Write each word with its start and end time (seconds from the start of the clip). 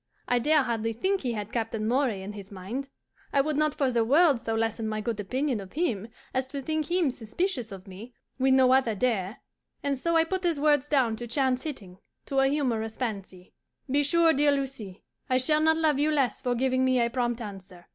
I 0.27 0.39
dare 0.39 0.63
hardly 0.63 0.93
think 0.93 1.21
he 1.21 1.33
had 1.33 1.51
Captain 1.51 1.87
Moray 1.87 2.23
in 2.23 2.33
his 2.33 2.51
mind. 2.51 2.89
I 3.31 3.41
would 3.41 3.55
not 3.55 3.75
for 3.75 3.91
the 3.91 4.03
world 4.03 4.41
so 4.41 4.55
lessen 4.55 4.87
my 4.87 4.99
good 4.99 5.19
opinion 5.19 5.59
of 5.59 5.73
him 5.73 6.07
as 6.33 6.47
to 6.47 6.61
think 6.63 6.89
him 6.89 7.11
suspicious 7.11 7.71
of 7.71 7.85
me 7.85 8.11
when 8.37 8.55
no 8.55 8.73
other 8.73 8.95
dare; 8.95 9.41
and 9.83 9.99
so 9.99 10.15
I 10.17 10.23
put 10.23 10.43
his 10.43 10.59
words 10.59 10.89
down 10.89 11.17
to 11.17 11.27
chance 11.27 11.61
hitting, 11.65 11.99
to 12.25 12.39
a 12.39 12.47
humorous 12.47 12.97
fancy. 12.97 13.53
Be 13.91 14.01
sure, 14.01 14.33
dear 14.33 14.51
Lucie, 14.51 15.03
I 15.29 15.37
shall 15.37 15.61
not 15.61 15.77
love 15.77 15.99
you 15.99 16.09
less 16.09 16.41
for 16.41 16.55
giving 16.55 16.83
me 16.83 16.99
a 16.99 17.07
prompt 17.11 17.39
answer. 17.39 17.85